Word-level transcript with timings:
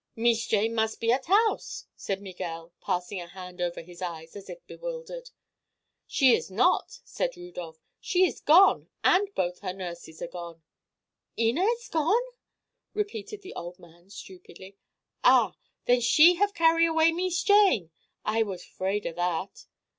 "Mees 0.15 0.47
Jane 0.47 0.73
mus' 0.73 0.95
be 0.95 1.11
at 1.11 1.25
house," 1.27 1.85
said 1.95 2.23
Miguel, 2.23 2.73
passing 2.81 3.21
a 3.21 3.27
hand 3.27 3.61
over 3.61 3.81
his 3.83 4.01
eyes 4.01 4.35
as 4.35 4.49
if 4.49 4.65
bewildered. 4.65 5.29
"She 6.07 6.35
is 6.35 6.49
not," 6.49 7.01
said 7.05 7.37
Rudolph. 7.37 7.77
"She 7.99 8.25
is 8.25 8.39
gone, 8.41 8.89
and 9.03 9.27
both 9.35 9.59
her 9.59 9.73
nurses 9.73 10.19
are 10.19 10.27
gone." 10.27 10.63
"Inez 11.37 11.87
gone?" 11.89 12.23
repeated 12.95 13.43
the 13.43 13.53
old 13.53 13.77
man, 13.77 14.09
stupidly. 14.09 14.75
"Ah; 15.23 15.53
then 15.85 16.01
she 16.01 16.33
have 16.33 16.55
carried 16.55 16.87
away 16.87 17.11
Mees 17.11 17.43
Jane! 17.43 17.91
I 18.25 18.41
was 18.41 18.65
'fraid 18.65 19.05
of 19.05 19.17
that." 19.17 19.67